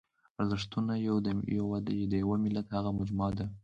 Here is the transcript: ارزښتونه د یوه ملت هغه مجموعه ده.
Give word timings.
ارزښتونه 0.41 0.93
د 1.87 1.89
یوه 2.23 2.37
ملت 2.45 2.67
هغه 2.75 2.91
مجموعه 2.99 3.33
ده. 3.37 3.45